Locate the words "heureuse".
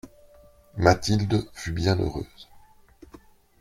1.99-2.49